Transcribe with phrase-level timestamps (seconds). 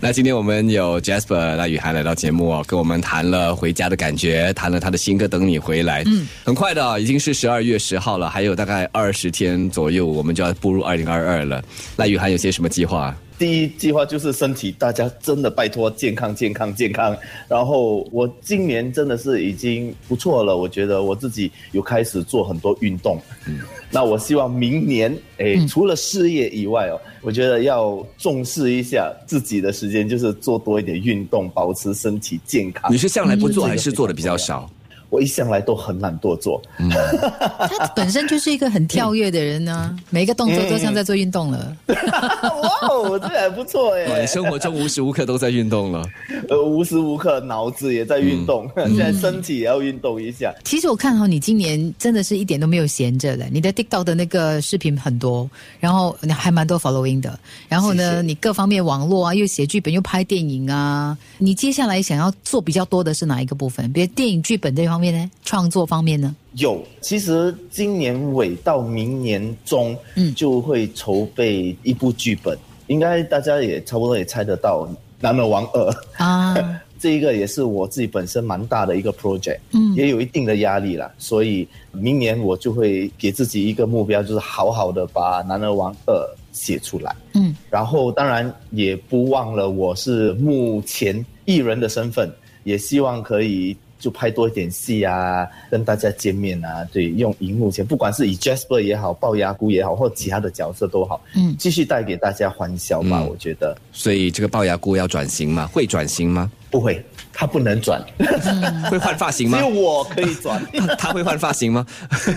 [0.00, 6.04] 那今天我们有 Jasper 赖雨涵来到节目哦，跟我们谈了回家的感觉，谈了他的新歌《等你回来》。
[6.08, 11.60] 嗯，很快的，已经是十二月十号了，还有大概二十天左右，我们就要步入二零二二了。
[11.96, 13.12] 赖雨涵有些什么计划？
[13.38, 17.16] 第一计划就是身体，大家真的拜托健康、健康、健康。
[17.46, 23.16] 然后我今年真的是已经不错了，我觉得我自己有开始做很多运动。
[23.46, 23.60] 嗯，
[23.90, 32.92] 那我希望明年，哎，除了事业以外哦，我觉得要重视一下自己的时间，就是做多一点运动，保持身体健康。
[32.92, 34.68] 你是向来不做，还是做的比较少？
[35.10, 36.90] 我一向来都很懒惰做，嗯
[37.78, 41.74] 他本身就是一个很跳跃的人呢，每一个动作都像在做运动了。
[41.88, 44.24] 哇哦，这还不错哎！
[44.28, 46.04] 生活中无时无刻都在运动了，
[46.50, 50.54] 呃，无时无刻脑子也在运动，现在身体也要运动一下。
[50.64, 55.48] 其实我看好你今年真的是一点都没有闲着的，你的 TikTok 的那个视频很多，
[55.80, 63.90] 然后你还蛮多 following 的，然后呢，你各方面网络啊，又写剧本又拍电影啊，你接下来想要做比较多的是哪一个部分？
[63.90, 64.97] 比如电影剧本这方。
[64.98, 65.30] 方面呢？
[65.44, 66.34] 创作方面呢？
[66.54, 72.58] 有，其实今年尾到明年中，嗯，就会筹备一部剧本。
[72.88, 74.84] 应该大家也差不多也猜得到，
[75.20, 75.90] 《男儿王二》
[76.24, 76.56] 啊，
[76.98, 81.12] 这一个也是我自己本身蛮大的一个 project，嗯，也有一定的压力了。
[81.16, 86.12] 所以明年我就会给自己一个目标，就是好好的把《男儿王二》
[86.50, 87.14] 写出来。
[87.34, 92.28] 嗯，然后当然也不忘了，我是目前艺人的身份，
[92.64, 93.76] 也希望可以。
[93.98, 103.76] 就拍多一点戏啊，跟大家见面啊，对，用荧幕前，不管是以 Jasper 也好，龅牙姑也好，或其他的角色都好，嗯，继续带给大家欢笑吧，我觉得。
[103.92, 105.68] 所以这个龅牙姑要转型吗？
[105.72, 106.50] 会转型吗？
[106.70, 107.04] 不会。
[107.40, 108.04] 他不能转，
[108.90, 109.58] 会换发型吗？
[109.58, 110.60] 只有我可以转。
[110.98, 111.86] 他会换发型吗？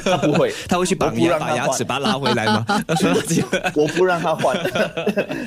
[0.05, 2.63] 他不会， 他会去绑牙，把牙齿把它拉回来吗？
[3.73, 4.55] 我不让他换，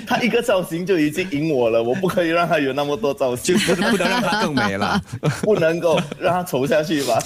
[0.08, 5.00] 他一个造型就已经赢我了，我不可以让他有那么多造型，就不能让他更美了，
[5.42, 7.22] 不能够让他丑下去吧？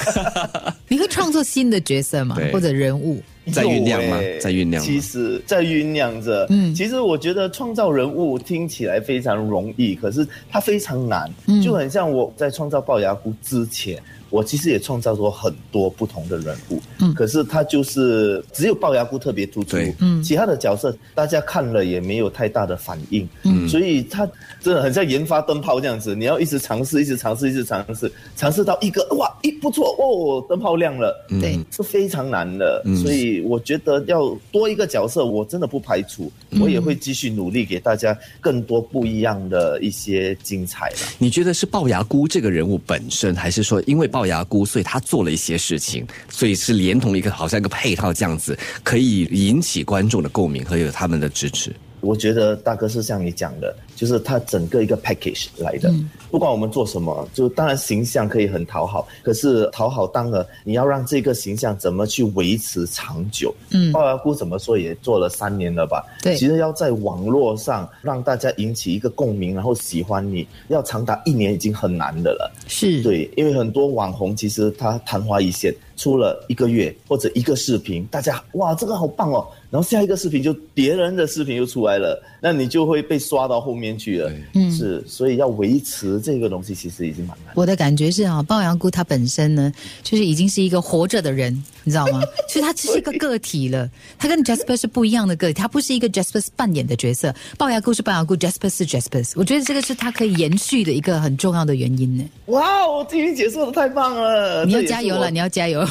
[0.87, 2.37] 你会创作新的角色吗？
[2.53, 3.23] 或者人物？
[3.53, 4.19] 在酝酿吗？
[4.41, 4.83] 在酝酿。
[4.83, 6.47] 其实，在酝酿着。
[6.51, 11.31] 嗯，其实我觉得创造人物听起来非常容易，可是它非常难。
[11.47, 14.01] 嗯，就很像我在创造龅牙姑之前。
[14.31, 24.29] 我其实也创造过很多不同的人物，嗯，可是他就是只有龅牙姑特别突出，嗯，其他的角色大家看了也没有太大的反应，嗯，所以他
[24.61, 40.97] 真的很像研发灯泡这样子，你要一直尝试，一直尝试，一直尝试，尝试到一个哇，一不错哦，灯泡亮了，对，是非常难的，所以我觉得要多一个角色，我真的不排除，我也会继续努力给大家更多不一样的一些精彩的。
[41.19, 51.73] 你觉得是龅牙姑这个人物本身，还是说因为龅牙姑，所以他做了一些事情，所以是连同一个好像一个配套这样子，可以引起观众的共鸣和有他们的支持。
[52.01, 55.93] 我觉得大哥是像你讲的，就是他整个一个 package 来的。
[56.31, 63.53] 不管我们做什么，就当然形象可以很讨好，可是讨好当了，你要让这个形象怎么去维持长久？
[63.71, 66.05] 嗯，龅牙姑怎么说也做了三年了吧？
[66.23, 72.53] 对，其实要在网络上让大家引起一个共鸣，然后喜欢你，要长达一年已经很难的了。
[72.69, 79.45] 是对，因为很多网红其实他昙花一现，出了一个月或者一个视频，大家哇这个好棒哦。
[79.71, 84.33] 然后下一个视频就别人的视频又出来了，那你就会被刷到后面去了。
[84.55, 87.55] 嗯，是，所以要维持这个东西其实已经蛮难。
[87.55, 89.73] 我的感觉是啊，龅牙姑她本身呢，
[90.03, 92.23] 就是已经是一个活着的人，你知道吗？
[92.47, 93.89] 所以他只是一个个体了。
[94.19, 97.35] 他跟 Jasper 是不一样的个体，他不是一个 Jasper 扮演的角色。
[97.57, 99.33] 龅牙姑是龅牙姑，Jasper 是 Jasper。
[99.37, 102.25] 我觉得这个是他可以延续的一个很重要的原因呢。
[102.47, 104.67] 哇，我听你解说的太棒了！
[104.67, 105.81] 你要加油了，你要加油，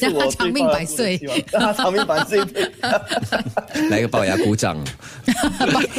[0.00, 1.18] 让他长命百岁，
[1.50, 2.38] 让他长命百岁。
[3.90, 4.76] 来个龅牙鼓掌，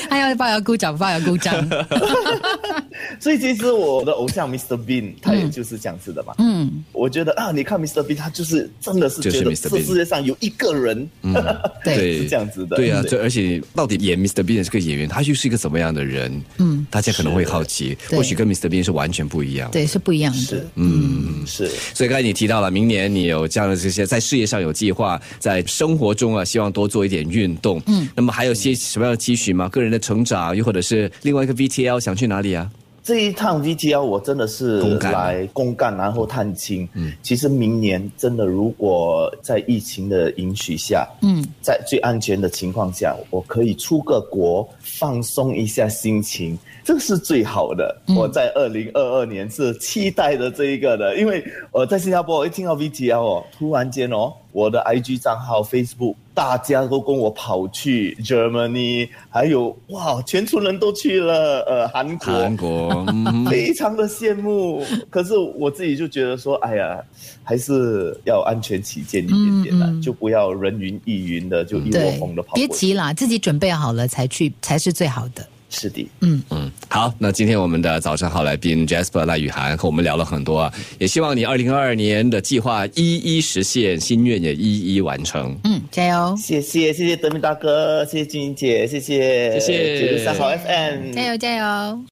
[0.09, 1.56] 还要龅牙鼓掌，龅牙鼓掌。
[3.20, 4.78] 所以其实我的偶像 Mr.
[4.78, 6.34] Bean 他也就是这样子的嘛。
[6.38, 8.04] 嗯，我觉得啊，你看 Mr.
[8.04, 11.10] Bean 他就是真的是觉得这世界上有一个人，
[11.84, 12.76] 对，是这样子的。
[12.78, 14.44] 对啊，这而且到底演 Mr.
[14.44, 16.42] Bean 这个演员，他又是一个怎么样的人？
[16.58, 18.68] 嗯，大家可能会好奇，或许跟 Mr.
[18.68, 19.70] Bean 是完全不一样。
[19.72, 20.66] 对，是不一样的。
[20.76, 21.70] 嗯，是。
[21.94, 27.82] 所以刚才你提到了，明年你有这样的这些在事业上有计划，在生活中啊，希望多做一点运动。
[27.88, 29.70] 嗯，那么还有些什么样的期许吗？
[29.70, 32.70] 个人的成长，又或者是另外一个 VTL 想去哪里啊？
[33.05, 36.90] 这一趟 VTL 我真的是来公干，然后探亲。
[36.96, 47.96] 嗯，其实明年真的如果在疫情的允许下，嗯，在最安全的情况下，我可以出个国放松一下心情，这是最好的。
[48.17, 56.16] 我在二零二二年是期待的这一个的，因为我在新加坡一听到 VTL 哦，突然间哦，我的 IG 账号、Facebook。
[56.34, 63.05] 大家都跟我跑去 Germany，还有哇，全村人都去了，呃，韩国，韩国，
[63.49, 64.84] 非常的羡慕。
[65.09, 67.02] 可是我自己就觉得说，哎呀，
[67.41, 72.53] 还是要安全起见一点点啦，就不要人云亦云的，就一窝蜂的跑。
[72.55, 75.47] 别急啦，自己准备好了才去，才是最好的。
[75.76, 85.54] 是的，嗯嗯，好，那今天我们的早上好来宾 Jasper 赖雨涵和我们聊了很多啊，也希望你二零二二年的计划一一实现，心愿也一一完成。
[85.66, 86.36] 嗯，加油！
[86.38, 92.06] 谢谢谢谢德明大哥，谢谢君英姐，谢谢谢谢九六三号 FM，加油加油！